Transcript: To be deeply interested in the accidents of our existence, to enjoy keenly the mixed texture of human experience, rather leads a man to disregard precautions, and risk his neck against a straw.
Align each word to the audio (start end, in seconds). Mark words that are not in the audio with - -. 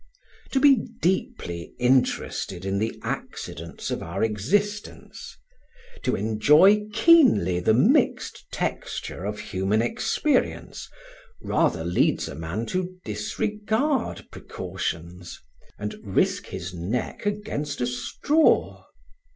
To 0.53 0.59
be 0.59 0.83
deeply 0.99 1.75
interested 1.77 2.65
in 2.65 2.79
the 2.79 2.99
accidents 3.03 3.91
of 3.91 4.01
our 4.01 4.23
existence, 4.23 5.37
to 6.01 6.15
enjoy 6.15 6.87
keenly 6.91 7.59
the 7.59 7.75
mixed 7.75 8.51
texture 8.51 9.23
of 9.25 9.37
human 9.37 9.83
experience, 9.83 10.89
rather 11.39 11.83
leads 11.85 12.27
a 12.27 12.33
man 12.33 12.65
to 12.73 12.95
disregard 13.05 14.25
precautions, 14.31 15.39
and 15.77 15.95
risk 16.03 16.47
his 16.47 16.73
neck 16.73 17.27
against 17.27 17.79
a 17.79 17.85
straw. 17.85 18.83